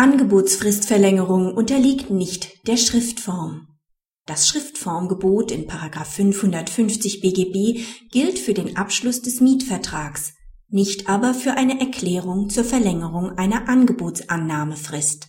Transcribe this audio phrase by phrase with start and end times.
[0.00, 3.68] Angebotsfristverlängerung unterliegt nicht der Schriftform.
[4.24, 10.32] Das Schriftformgebot in 550 BGB gilt für den Abschluss des Mietvertrags,
[10.70, 15.28] nicht aber für eine Erklärung zur Verlängerung einer Angebotsannahmefrist.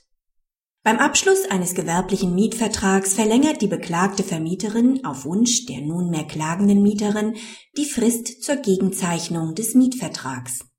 [0.84, 7.36] Beim Abschluss eines gewerblichen Mietvertrags verlängert die beklagte Vermieterin auf Wunsch der nunmehr klagenden Mieterin
[7.76, 10.71] die Frist zur Gegenzeichnung des Mietvertrags.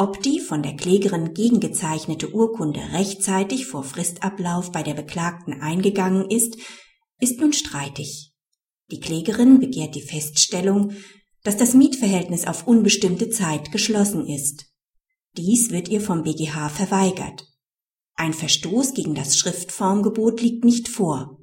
[0.00, 6.56] Ob die von der Klägerin gegengezeichnete Urkunde rechtzeitig vor Fristablauf bei der Beklagten eingegangen ist,
[7.18, 8.32] ist nun streitig.
[8.92, 10.92] Die Klägerin begehrt die Feststellung,
[11.42, 14.66] dass das Mietverhältnis auf unbestimmte Zeit geschlossen ist.
[15.36, 17.48] Dies wird ihr vom BGH verweigert.
[18.14, 21.40] Ein Verstoß gegen das Schriftformgebot liegt nicht vor.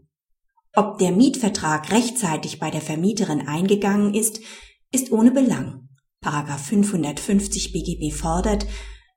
[0.74, 4.40] Ob der Mietvertrag rechtzeitig bei der Vermieterin eingegangen ist,
[4.94, 5.84] ist ohne Belang.
[6.25, 8.65] Paragraph 550 BGB fordert,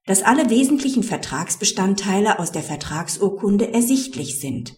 [0.05, 4.77] dass alle wesentlichen Vertragsbestandteile aus der Vertragsurkunde ersichtlich sind.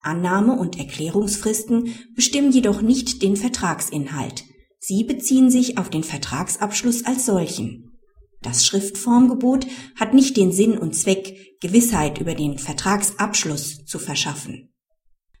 [0.00, 4.44] Annahme und Erklärungsfristen bestimmen jedoch nicht den Vertragsinhalt.
[4.78, 7.98] Sie beziehen sich auf den Vertragsabschluss als solchen.
[8.42, 14.72] Das Schriftformgebot hat nicht den Sinn und Zweck, Gewissheit über den Vertragsabschluss zu verschaffen.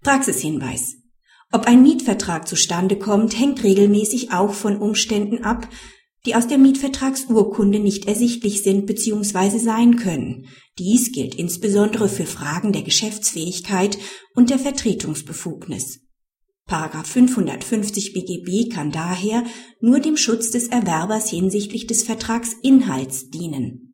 [0.02, 0.96] Praxishinweis.
[1.52, 5.68] Ob ein Mietvertrag zustande kommt, hängt regelmäßig auch von Umständen ab,
[6.26, 9.58] die aus der Mietvertragsurkunde nicht ersichtlich sind bzw.
[9.58, 10.46] sein können.
[10.78, 13.98] Dies gilt insbesondere für Fragen der Geschäftsfähigkeit
[14.34, 16.00] und der Vertretungsbefugnis.
[16.66, 19.44] Paragraph 550 BGB kann daher
[19.80, 23.91] nur dem Schutz des Erwerbers hinsichtlich des Vertragsinhalts dienen